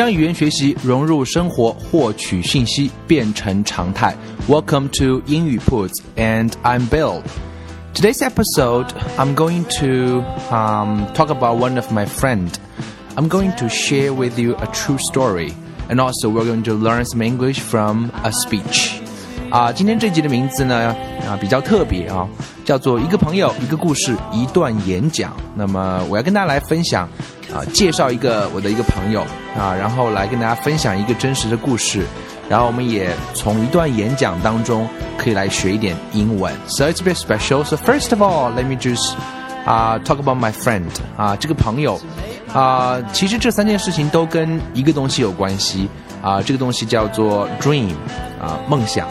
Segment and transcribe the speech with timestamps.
[0.00, 4.14] 将语言学习融入生活，获取信息变成常态。
[4.48, 7.22] Welcome to 英语 Puts, and I'm Bill.
[7.94, 10.22] Today's episode, I'm going to
[10.54, 12.50] um, talk about one of my friend.
[13.16, 15.54] I'm going to share with you a true story,
[15.88, 19.00] and also we're going to learn some English from a speech.
[19.50, 20.94] 啊，今天这集的名字呢，
[21.26, 22.28] 啊比较特别啊，
[22.63, 25.33] 叫做一个朋友一个故事一段演讲。
[25.55, 27.07] 那么我要跟大家来分享。
[27.53, 29.19] 啊，介绍一个我的一个朋友
[29.59, 32.05] 啊，然后来跟大家分享一个真实的故事，
[32.47, 36.53] 然后我们也从一段演讲当中可以来学一点英文。
[36.67, 37.65] So it's a bit special.
[37.65, 39.15] So first of all, let me just
[39.65, 40.85] 啊 talk about my friend
[41.17, 41.99] 啊这个朋友
[42.53, 45.89] 啊，其实这三件事情都跟一个东西有关系
[46.21, 47.89] 啊，这个东西叫做 dream
[48.41, 49.09] 啊梦想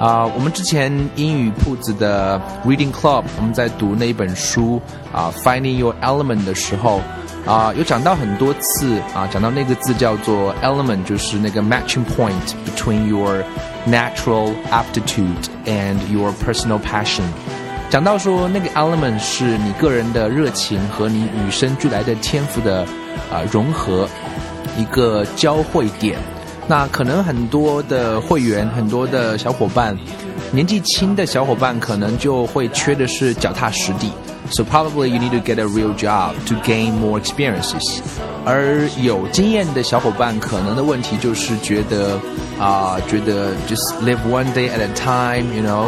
[0.00, 0.26] 啊。
[0.26, 7.00] 我们之前英语铺子的 reading club，我们在读那本书啊 Finding Your Element 的时候。
[7.46, 13.42] 啊，有讲到很多次啊，讲到那个字叫做 element，就是那个 matching point between your
[13.88, 17.22] natural aptitude and your personal passion。
[17.88, 22.82] 讲到说那个 element 是你个人的热情和你与生俱来的天赋的
[23.32, 24.06] 啊融合
[24.76, 26.18] 一个交汇点。
[26.66, 29.96] 那可能很多的会员，很多的小伙伴，
[30.52, 34.10] 年纪轻的小伙伴可能就会缺的是脚踏实地。
[34.52, 38.00] So probably you need to get a real job to gain more experiences。
[38.44, 42.18] 而有经验的小伙伴可能的问题就是觉得
[42.58, 45.86] 啊，觉得 just live one day at a time，you know，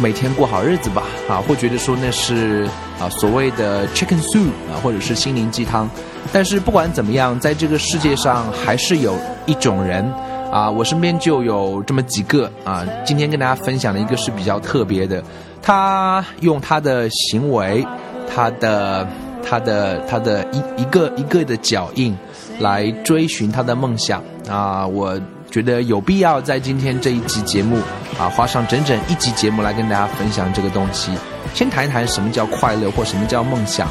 [0.00, 2.68] 每天过好日子吧，啊，会觉得说那是
[3.00, 5.88] 啊所谓的 chicken soup 啊，或者是心灵鸡汤。
[6.32, 9.16] 但是不管怎么样，在这个世界上还是有
[9.48, 10.04] 一种人
[10.52, 12.86] 啊，我身边就有这么几个啊。
[13.04, 15.20] 今天跟大家分享的一个是比较特别的。
[15.60, 17.84] 他用他的行为，
[18.32, 19.06] 他的
[19.44, 22.16] 他的他的一一个一个的脚印，
[22.60, 24.86] 来追寻他的梦想啊！
[24.86, 25.20] 我
[25.50, 27.78] 觉得有必要在今天这一集节目
[28.18, 31.10] 啊，花上整整一集节目来跟大家分享这个东西。
[31.54, 33.88] 先谈一谈什么叫快乐，或什么叫梦想。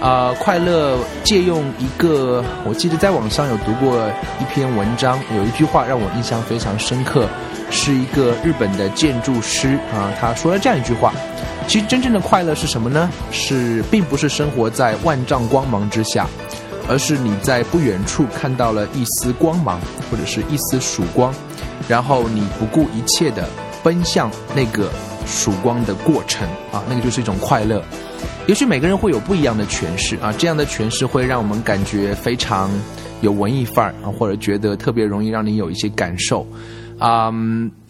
[0.00, 4.08] 啊，快乐借用一个，我记得在网上有读过
[4.40, 7.28] 一篇文章，有一句话让我印象非常深刻。
[7.68, 11.12] 是一个日本的建筑师啊，他说了这样一句话：，
[11.66, 13.10] 其实真正的快乐是什么呢？
[13.32, 16.28] 是并不是生活在万丈光芒之下，
[16.88, 21.34] 而是你在不远处看到了一丝光芒，或者是一丝曙光，
[21.88, 23.48] 然后你不顾一切的
[23.82, 24.88] 奔向那个
[25.26, 27.82] 曙光的过程啊，那个就是一种快乐。
[28.46, 32.70] 也许每个人会有不一样的诠释啊，这样的诠释会让我们感觉非常
[33.20, 36.46] 有文艺范儿啊，或者觉得特别容易让你有一些感受。
[36.97, 37.31] 啊，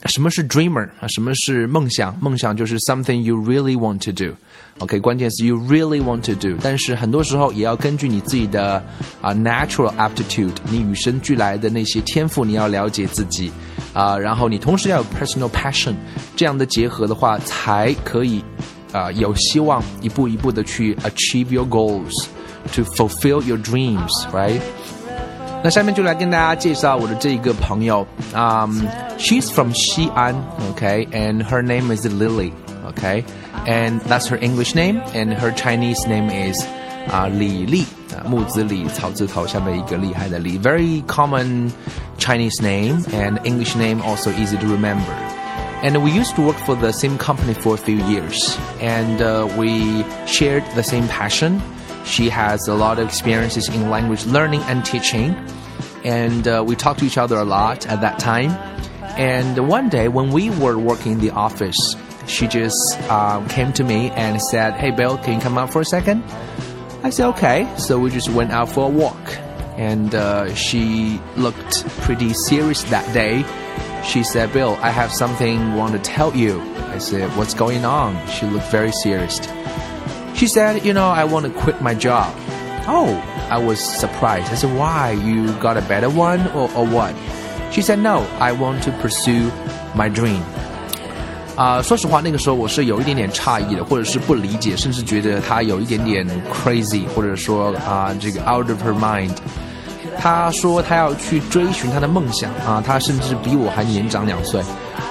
[0.06, 1.08] 什么是 dreamer 啊？
[1.08, 2.18] 什么是梦想？
[2.22, 6.58] 梦想就是 something you really want to do。OK，关键是 you really want to do。
[6.64, 8.82] 但是很多时候也要根据你自己的
[9.22, 13.52] 啊 natural aptitude，你与生俱来的那些天赋，你要了解自己
[13.94, 15.94] 啊，然后你同时要有 personal passion，
[16.36, 18.42] 这样的结合的话，才可以
[18.94, 24.62] 啊有希望一步一步的去 achieve your goals，to fulfill your dreams，right？
[25.66, 28.06] 那下面就来跟大家介绍我的这一个朋友。
[28.34, 28.86] Um,
[29.18, 30.36] she's from Xi'an,
[30.74, 32.52] okay, and her name is Lily,
[32.88, 33.24] okay,
[33.68, 36.66] and that's her English name, and her Chinese name is
[37.12, 37.86] 啊李丽
[38.16, 41.70] 啊木子李草字头下面一个厉害的李，very common
[42.18, 45.14] Chinese name and English name also easy to remember.
[45.84, 49.48] And we used to work for the same company for a few years, and uh,
[49.58, 51.62] we shared the same passion
[52.04, 55.36] she has a lot of experiences in language learning and teaching,
[56.07, 58.51] and uh, we talked to each other a lot at that time.
[59.19, 61.97] And one day, when we were working in the office,
[62.29, 65.81] she just um, came to me and said, Hey, Bill, can you come out for
[65.81, 66.23] a second?
[67.03, 67.69] I said, Okay.
[67.77, 69.37] So we just went out for a walk.
[69.77, 73.45] And uh, she looked pretty serious that day.
[74.05, 76.61] She said, Bill, I have something want to tell you.
[76.77, 78.15] I said, What's going on?
[78.29, 79.41] She looked very serious.
[80.37, 82.37] She said, you know, I want to quit my job.
[82.89, 84.53] Oh, I was surprised.
[84.53, 85.13] I said, why?
[85.13, 87.15] You got a better one or, or what?
[87.73, 89.51] She said, no, I want to pursue
[89.95, 90.41] my dream.
[91.57, 99.35] 啊，说实话，那个时候我是有一点点诧异的，或者是不理解，甚至觉得他有一点点 crazy，或者说啊，这个 out of her mind。
[100.19, 104.63] 他说他要去追寻他的梦想啊，他甚至比我还年长两岁。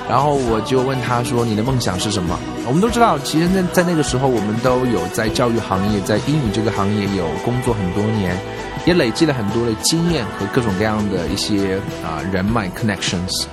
[0.08, 8.36] 然后我就问他说：“你的梦想是什么？”我们都知道，其实在在那个时候，我们都有在教育行业，在英语这个行业有工作很多年，
[8.84, 13.44] 也累积了很多的经验和各种各样的一些啊人脉 connections。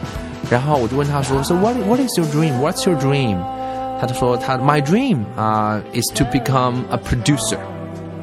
[0.50, 2.60] 然后我就问他说：“So what what is your dream?
[2.60, 3.38] What's your dream？”
[4.00, 7.60] 他就说：“他 My dream 啊 is to become a producer.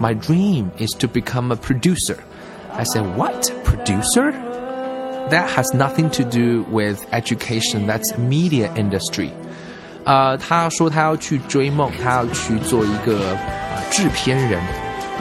[0.00, 2.16] My dream is to become a producer.”
[2.76, 4.34] I said, "What producer?"
[5.30, 7.86] That has nothing to do with education.
[7.86, 9.30] That's media industry.
[10.04, 14.60] 呃，他说他要去追梦，他要去做一个啊制片人。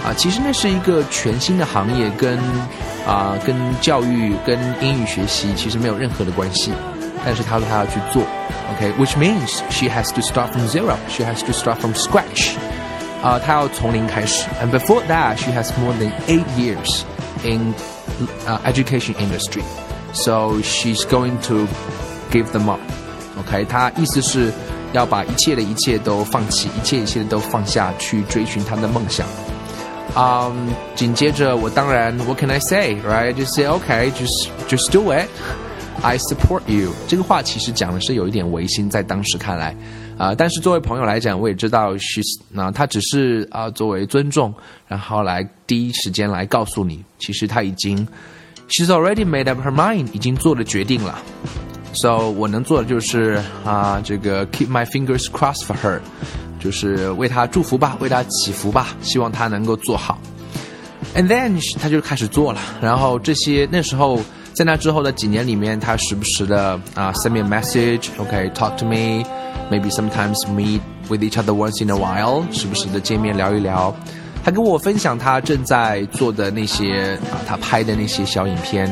[0.03, 2.37] 啊，其实那是一个全新的行业，跟
[3.07, 6.73] 啊跟教育、跟英语学习其实没有任何的关系。
[7.25, 8.23] 但是他说他要去做，
[8.75, 9.17] OK，which、okay?
[9.17, 10.97] means she has to start from zero.
[11.07, 12.55] She has to start from scratch.
[13.23, 14.43] 啊，她要从零开始。
[14.61, 17.03] And before that, she has more than eight years
[17.45, 17.73] in
[18.45, 19.63] uh, education industry.
[20.12, 21.66] So she's going to
[22.30, 22.80] give them up.
[23.38, 24.50] OK，她意思是
[24.92, 29.26] 要把一切的一切都放弃，一切一切的都放下去追寻她的梦想。
[30.16, 32.96] 嗯、紧接着我当然，What can I say?
[33.06, 33.34] Right?
[33.34, 35.28] Just say OK, just just do it.
[36.02, 36.92] I support you。
[37.06, 39.76] 这个话其实讲的是有一点违心，在当时看来，
[40.16, 44.52] 啊、但是作为朋友来讲，我也知道，she's 那他只是啊、作为尊重，
[44.88, 48.08] 然后来第一时间来告诉你，其实他已经。
[48.69, 51.19] She's already made up her mind，已经做了决定了。
[51.93, 55.99] So 我能做的就是啊，这个 keep my fingers crossed for her，
[56.59, 60.17] 就是为她祝福吧，为她祈福吧，希望她能够做好。
[61.15, 64.19] And then 她就开始做了，然后这些那时候
[64.53, 73.95] 在那之后的几年里面，她时不时的啊 send me a message，OK，talk、okay, to me，maybe sometimes meet with each other once in a while，时不时的见面聊一聊。
[74.48, 78.88] 他跟我分享他正在做的那些啊，他拍的那些小影片，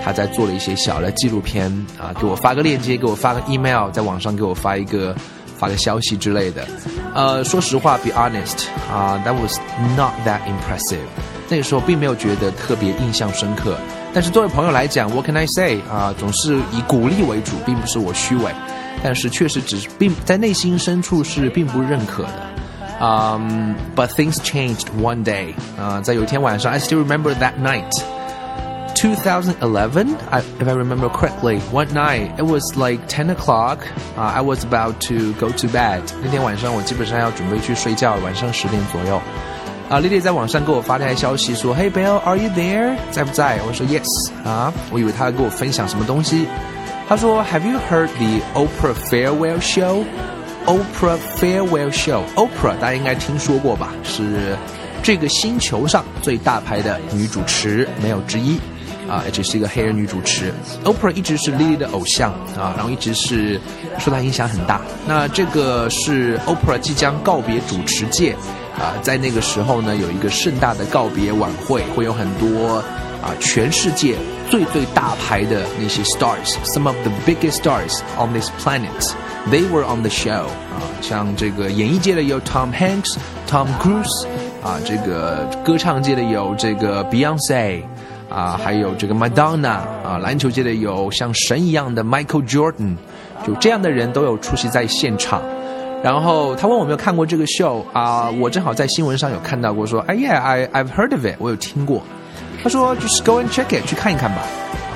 [0.00, 1.68] 他在做的一些小的纪录片
[1.98, 5.12] 啊，给我发个链接，给我发个 email，在网上给我发一个
[5.58, 6.64] 发个消息之类的。
[7.12, 9.58] 呃，说实话，be honest 啊，that was
[9.96, 10.98] not that impressive。
[11.48, 13.76] 那个时候并没有觉得特别印象深刻。
[14.14, 18.52] 但是作为朋友来讲，what can I say 啊，总是以鼓励为主，并不是我虚伪，
[19.02, 22.46] 但是确实只是并在内心深处是并不认可的。
[22.99, 25.53] Um, but things changed one day.
[25.77, 27.91] Uh, 在有一天晚上, I still remember that night.
[28.95, 33.79] 2011, I, if I remember correctly, one night it was like 10 o'clock.
[34.17, 36.01] Uh, I was about to go to bed.
[36.23, 39.21] 那天晚上我基本上要准备去睡觉，晚上十点左右。
[39.89, 42.95] 啊，丽丽在网上给我发了条消息说：“Hey Bill, are you there？
[43.11, 44.07] 在不在？”我说：“Yes。”
[44.47, 46.47] 啊，我以为他跟我分享什么东西。
[47.07, 50.03] 他说：“Have you heard the Oprah farewell show？”
[50.70, 53.92] Oprah Farewell Show，Oprah 大家应该听说过吧？
[54.04, 54.56] 是
[55.02, 58.56] 这个星球上最大牌的女主持，没有之一
[59.08, 60.54] 啊，而且是一个黑人女主持。
[60.84, 63.60] Oprah 一直是 Lily 的偶像啊，然后一直是
[63.98, 64.80] 受她影响很大。
[65.08, 68.36] 那这个是 Oprah 即将告别主持界
[68.78, 72.76] 啊，在那个时候呢，有一个盛大的告别晚会，会有很多
[73.20, 74.14] 啊全世界
[74.50, 79.14] 最最大牌的那些 stars，some of the biggest stars on this planet。
[79.48, 83.16] They were on the show 啊，像这个演艺界的有 Tom Hanks、
[83.48, 84.26] Tom Cruise
[84.62, 87.82] 啊，这个歌唱界的有这个 Beyonce
[88.28, 92.96] 啊，还有这个 Madonna 啊，篮球界的有像神一样的 Michael Jordan，
[93.46, 95.40] 就这样的人都有出席在现场。
[96.02, 102.02] 然后他问我有没有看过这个 show 啊，我正好在新闻上有看到过，说哎呀，I I've heard of it，我有听过。
[102.63, 104.41] 他说就是 go and check it，去看一看吧。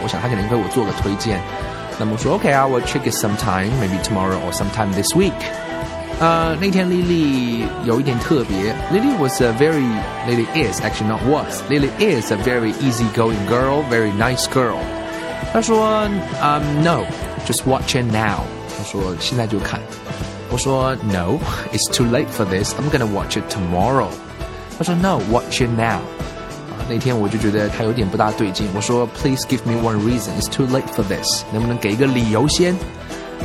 [0.01, 1.39] 我想他可能给我做个推荐。
[1.99, 5.33] 那么我说 OK 啊，我 check it sometime, maybe tomorrow or sometime this week。
[6.19, 9.85] 呃，那天 Lily 有一点特别，Lily was a very
[10.27, 14.77] Lily is actually not was Lily is a very easygoing girl, very nice girl。
[15.53, 16.07] 她说，
[16.41, 17.05] Um no,
[17.45, 18.43] just watch it now。
[18.77, 19.79] 她说现在就看。
[20.51, 21.37] 我说 No,
[21.71, 22.73] it's too late for this.
[22.73, 24.09] I'm gonna watch it tomorrow。
[24.77, 25.99] 她说 No, watch it now。
[26.88, 30.30] 那天我就觉得他有点不大对劲，我说 Please give me one reason.
[30.38, 31.42] It's too late for this.
[31.52, 32.76] 能不能给一个理由先？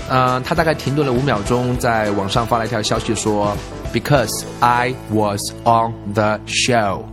[0.10, 3.56] 呃，他大概停顿了五秒钟，在网上发了一条消息说
[3.94, 7.04] ，Because I was on the show。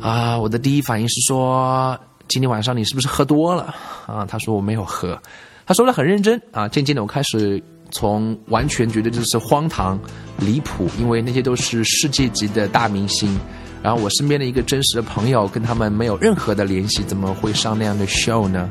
[0.00, 1.98] 啊，我的第一反应是说，
[2.28, 3.74] 今天晚上你是不是喝多了？
[4.06, 5.20] 啊，他说我没有喝，
[5.66, 6.66] 他说的很认真啊。
[6.68, 9.98] 渐渐的，我开始从完全觉得这是荒唐、
[10.38, 13.38] 离谱，因为那些都是世界级的大明星。
[13.82, 18.68] 然后我身边的一个真实的朋友跟他们没有任何的联系，怎么会上那样的 show 呢？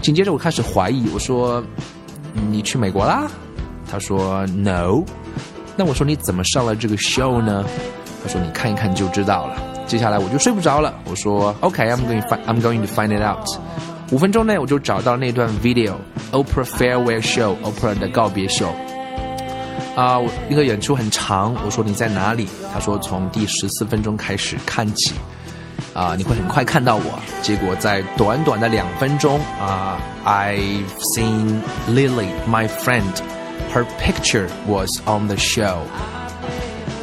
[0.00, 1.62] 紧接着我开始怀疑，我说
[2.50, 3.30] ：“你去美国啦？”
[3.90, 5.02] 他说 No。
[5.76, 7.64] 那我说你怎么上了这个 show 呢？
[8.22, 9.56] 他说你看一看就知道了。
[9.86, 10.94] 接下来我就睡不着了。
[11.04, 13.46] 我说 OK，I'm going I'm going to find it out。
[14.10, 18.68] 五分钟内我就找到那段 video，Oprah farewell show，Oprah 的告别秀。
[19.96, 21.54] 啊，我一个演出很长。
[21.64, 22.48] 我说你在哪里？
[22.72, 25.14] 他说从第十四分钟开始看起。
[25.92, 27.20] 啊，你会很快看到我。
[27.42, 33.12] 结果在短短的两分钟啊，I've seen Lily, my friend.
[33.74, 35.78] Her picture was on the show.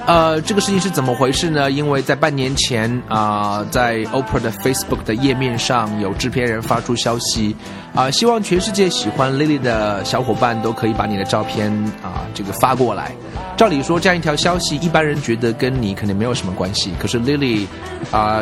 [0.08, 1.70] 呃，这个事情是怎么回事呢？
[1.70, 7.54] 因为在半年前啊，在 Oprah 的 Facebook 的页面上有制片人发出消息，
[7.94, 11.70] 啊，希望全世界喜欢 Lily 的小伙伴都可以把你的照片
[12.02, 13.12] 啊，这个发过来。
[13.58, 16.94] 照理说，这样一条消息，一般人觉得跟你肯定没有什么关系。
[16.98, 17.66] 可是 Lily
[18.10, 18.42] 啊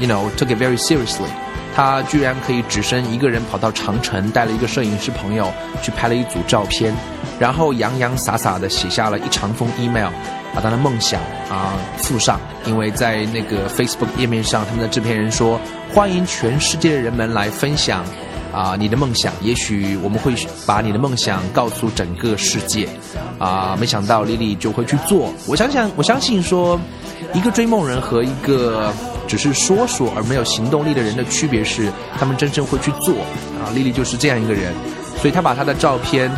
[0.00, 1.30] ，you know took it very seriously，
[1.78, 5.48] 他居然可以只身一个人跑到长城，带了一个摄影师朋友
[5.80, 6.92] 去拍了一组照片，
[7.38, 10.10] 然后洋洋洒洒的写下了一长封 email。
[10.54, 15.60] 把他的梦想啊附上，因为在那个 Facebook 页面上，他们的制片人说
[15.94, 18.04] 欢迎全世界的人们来分享
[18.52, 20.34] 啊你的梦想，也许我们会
[20.66, 22.88] 把你的梦想告诉整个世界
[23.38, 23.76] 啊。
[23.78, 25.32] 没想到丽丽就会去做。
[25.46, 26.80] 我想想，我相信说，
[27.34, 28.92] 一个追梦人和一个
[29.28, 33.14] 只是说说而没有行动力的人的区别是，他们真正会去做
[33.62, 33.70] 啊。
[33.74, 34.74] 丽丽就是这样一个人，
[35.18, 36.28] 所以她把她的照片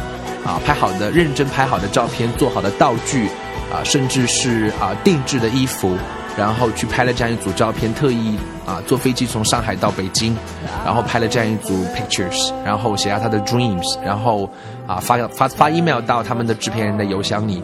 [0.45, 3.29] 啊拍好的、认真拍好的照片，做好的道具。
[3.73, 5.97] 啊，甚至是啊定制的衣服，
[6.37, 10.37] 然后去拍了这样一组照片，特意啊坐飞机从上海到北京，
[10.85, 14.51] 然后拍了这样一组 pictures，然后写下他的 dreams，然后
[14.89, 17.63] 啊发发发 email 到他们的制片人的邮箱里。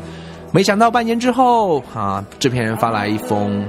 [0.52, 3.66] 没想到半年之后啊，制片人发来一封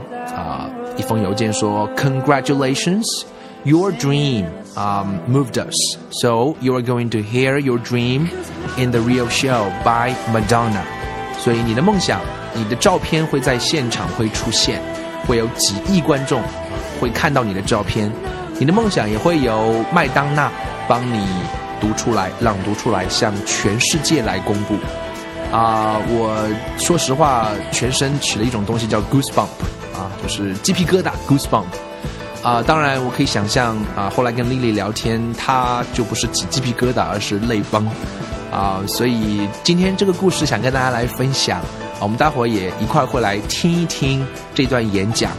[0.98, 8.27] 一封邮件说，Congratulations，your dream um moved us，so you are going to hear your dream
[8.77, 10.82] in the real show by Madonna。
[11.39, 12.20] 所以你的梦想，
[12.56, 14.82] 你的照片会在现场会出现，
[15.27, 16.42] 会有几亿观众
[17.00, 18.12] 会看到你的照片，
[18.60, 20.51] 你的梦想也会由麦当娜
[20.88, 21.27] 帮你
[21.80, 24.74] 读出来、朗读出来，向全世界来公布。
[25.51, 26.46] 啊，我
[26.77, 29.48] 说实话，全身起了一种东西叫 goosebump，
[29.98, 31.66] 啊，就是鸡皮疙瘩 goosebump。
[32.44, 37.86] 啊，当然我可以想象，啊，后来跟丽丽聊天，她就不是起鸡皮疙瘩，而是泪崩。
[38.50, 41.60] 啊，所以今天这个故事想跟大家来分享，
[42.00, 45.32] 我们待会儿也一块会来听一听这段演讲。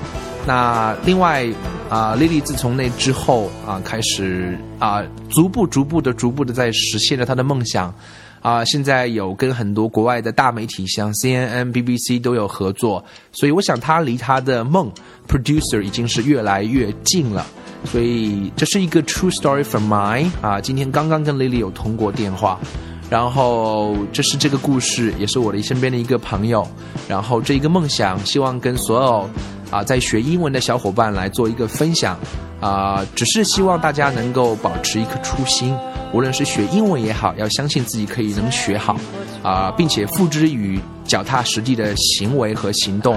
[0.47, 1.47] 那另外
[1.89, 7.95] 啊，丽丽自从那之后啊，开始啊，逐步、逐步的、逐步的在实现着她的梦想。
[8.41, 14.91] 啊，现在有跟很多国外的大媒体，像 CNN、BBC 都有合作，所以我想他离他的梦
[15.29, 17.47] producer 已经是越来越近了。
[17.85, 22.59] 所以这是一个 true story from mine 啊，今天刚刚跟丽丽有通过电话。
[23.11, 26.69] 然后，这是这个故事，也是我的身边的一个朋友。
[27.09, 29.31] 然后，这一个梦想，希望跟所有
[29.71, 32.19] 啊在学英文的小伙伴来做一个分享。
[32.61, 35.75] 啊，只是希望大家能够保持一颗初心，
[36.13, 38.97] 无论是学英文也好，要相信自己可以能学好
[39.43, 43.17] 啊，并且付之于脚踏实地的行为和行动。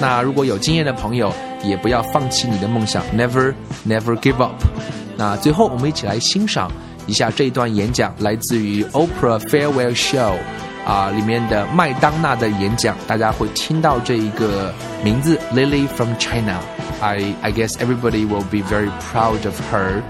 [0.00, 1.32] 那如果有经验的朋友，
[1.62, 3.54] 也不要放弃你的梦想，never
[3.86, 4.60] never give up。
[5.16, 6.70] 那最后，我们一起来欣赏。
[7.04, 10.36] 一下这一段演讲来自于 Oprah Farewell Show，
[10.86, 14.72] 啊，里面的麦当娜的演讲，大家会听到这一个
[15.02, 16.60] 名字 Lily from China。
[17.00, 20.02] I I guess everybody will be very proud of her。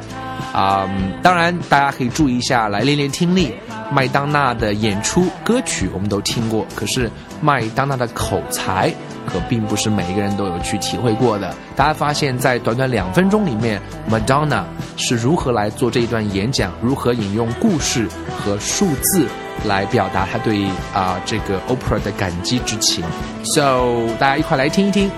[0.53, 0.89] 啊，
[1.23, 3.55] 当然大家可以注意一下，来练练听力。
[3.91, 7.11] 麦当娜的演出歌曲我们都听过，可是
[7.41, 8.93] 麦当娜的口才。
[9.25, 11.55] 可并不是每一个人都有去体会过的。
[11.77, 14.65] 大家发现，在短短两分钟里面，Madonna
[14.97, 19.29] 是如何来做这一段演讲，如何引用故事和数字
[19.65, 23.05] 来表达她对啊这个 Opera 的感激之情。
[23.45, 25.09] So，大家一块来听一听。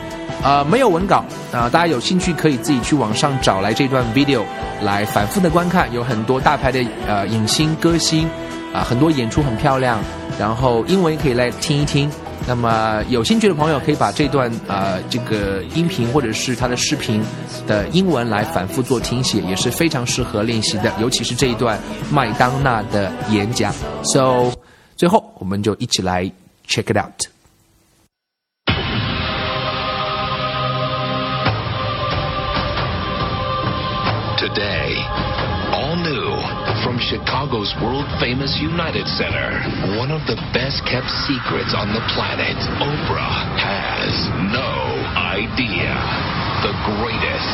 [0.43, 4.43] 呃，没有文稿啊，大家有兴趣可以自己去网上找来这段 video
[4.83, 5.93] 来反复的观看。
[5.93, 8.29] 有很多大牌的呃影星歌星
[8.73, 9.99] 啊，很多演出很漂亮。
[10.39, 12.11] 然后英文可以来听一听。
[12.47, 17.23] 那么有兴趣的朋友可以把这段啊这个音频或者是他的视频
[17.67, 21.79] 的英文来反复做听写，也是非常适合练习的，尤其是这一段
[22.11, 23.73] 麦当娜的演讲。
[24.03, 24.53] So，
[24.95, 26.31] 最后我们就一起来
[26.69, 27.34] check it out。
[37.15, 39.55] Chicago's world famous United Center.
[39.95, 42.59] One of the best kept secrets on the planet.
[42.83, 44.11] Oprah has
[44.51, 44.75] no
[45.15, 45.95] idea.
[46.67, 47.51] The greatest,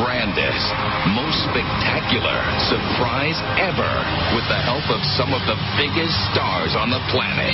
[0.00, 0.64] grandest,
[1.12, 2.40] most spectacular
[2.72, 3.92] surprise ever
[4.32, 7.52] with the help of some of the biggest stars on the planet.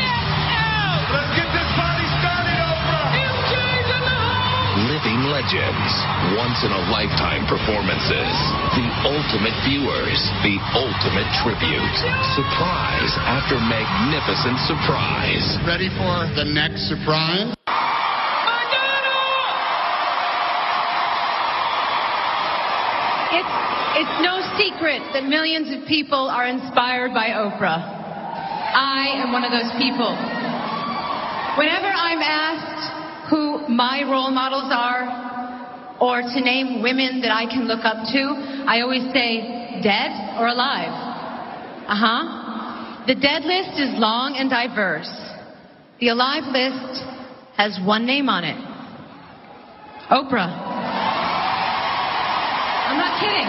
[1.10, 2.17] Let's get this party!
[4.98, 5.92] Living legends,
[6.34, 8.34] once in a lifetime performances,
[8.74, 11.94] the ultimate viewers, the ultimate tribute.
[12.34, 15.54] Surprise after magnificent surprise.
[15.62, 17.54] Ready for the next surprise?
[23.30, 23.54] It's,
[24.02, 27.86] it's no secret that millions of people are inspired by Oprah.
[28.74, 30.10] I am one of those people.
[31.54, 32.97] Whenever I'm asked
[33.30, 38.22] who my role models are, or to name women that I can look up to,
[38.66, 40.94] I always say dead or alive.
[41.86, 43.04] Uh huh.
[43.06, 45.10] The dead list is long and diverse.
[46.00, 47.02] The alive list
[47.56, 48.68] has one name on it
[50.08, 50.48] Oprah.
[52.88, 53.44] I'm not kidding.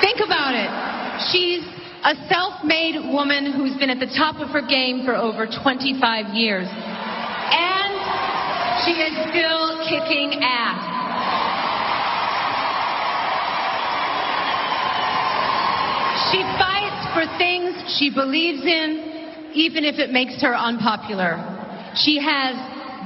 [0.00, 0.72] Think about it.
[1.28, 1.60] She's
[2.04, 6.36] a self made woman who's been at the top of her game for over 25
[6.36, 6.68] years.
[6.68, 7.92] And
[8.84, 10.84] she is still kicking ass.
[16.28, 21.40] She fights for things she believes in, even if it makes her unpopular.
[21.96, 22.54] She has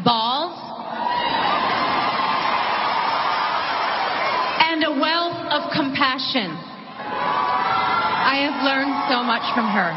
[0.05, 0.59] balls
[4.67, 6.68] and a wealth of compassion.
[8.28, 9.97] I have learned so much from her.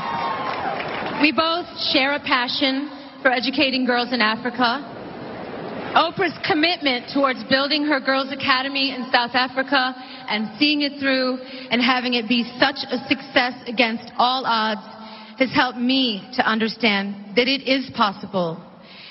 [1.20, 2.88] We both share a passion
[3.22, 4.80] for educating girls in Africa.
[6.00, 9.92] Oprah's commitment towards building her Girls Academy in South Africa
[10.32, 14.88] and seeing it through and having it be such a success against all odds
[15.38, 18.64] has helped me to understand that it is possible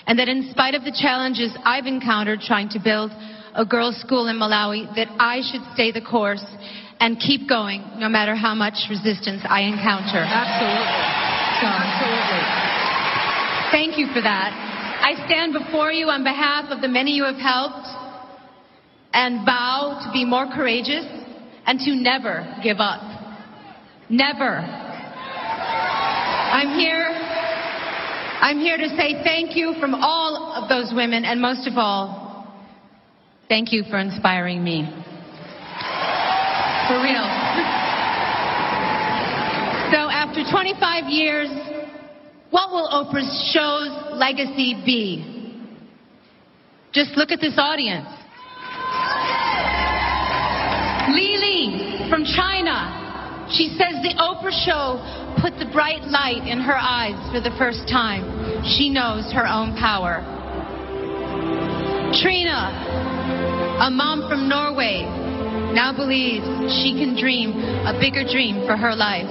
[0.07, 3.13] and that in spite of the challenges I've encountered trying to build
[3.55, 6.45] a girls' school in Malawi, that I should stay the course
[7.01, 10.21] and keep going no matter how much resistance I encounter.
[10.21, 11.01] Absolutely.
[11.59, 12.45] So, Absolutely.
[13.73, 14.53] thank you for that.
[15.01, 17.89] I stand before you on behalf of the many you have helped
[19.13, 21.07] and vow to be more courageous
[21.67, 23.01] and to never give up.
[24.11, 24.61] Never.
[26.53, 27.09] I'm here.
[28.41, 32.47] I'm here to say thank you from all of those women and most of all,
[33.49, 35.00] thank you for inspiring me.
[36.91, 37.23] For real.
[39.95, 41.49] So after 25 years,
[42.51, 45.63] what will Oprah's show's legacy be?
[46.91, 48.09] Just look at this audience.
[51.15, 53.47] Lily from China.
[53.53, 54.99] She says the Oprah show
[55.41, 58.65] put the bright light in her eyes for the first time.
[58.65, 60.27] She knows her own power.
[62.21, 65.20] Trina, a mom from Norway,
[65.75, 66.45] now believes
[66.83, 67.55] she can dream
[67.87, 69.29] a bigger dream for her life.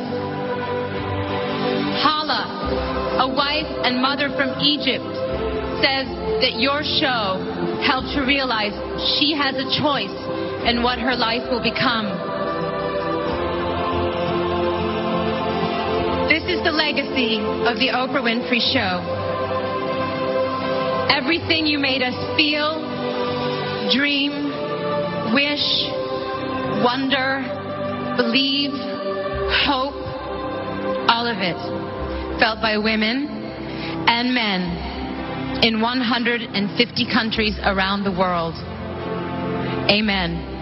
[2.00, 5.04] Hala, a wife and mother from Egypt,
[5.84, 6.08] says
[6.44, 7.40] that your show
[7.84, 8.72] helped her realize
[9.20, 10.16] she has a choice
[10.68, 12.08] in what her life will become.
[16.32, 19.04] This is the legacy of the Oprah Winfrey Show.
[21.12, 22.80] Everything you made us feel,
[23.92, 24.32] dream,
[25.34, 25.99] wish,
[26.84, 27.44] wonder,
[28.18, 28.72] believe,
[29.66, 29.96] hope,
[31.10, 31.58] all of it
[32.40, 33.28] felt by women
[34.08, 38.56] and men in 150 countries around the world.
[39.90, 40.59] Amen.